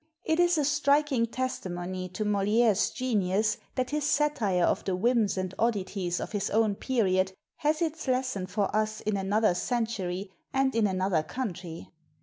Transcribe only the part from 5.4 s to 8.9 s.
oddities of his own period has its lesson for